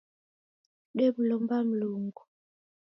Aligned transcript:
Demlomba 0.97 1.57
Mlungu 1.69 2.21